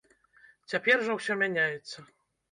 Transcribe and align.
Цяпер 0.71 1.03
жа 1.07 1.17
ўсё 1.17 1.33
мяняецца. 1.41 1.97